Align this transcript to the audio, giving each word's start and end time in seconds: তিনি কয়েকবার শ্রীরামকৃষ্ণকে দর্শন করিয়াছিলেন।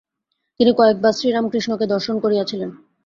তিনি 0.59 0.71
কয়েকবার 0.77 1.13
শ্রীরামকৃষ্ণকে 1.13 1.85
দর্শন 1.87 2.15
করিয়াছিলেন। 2.19 2.69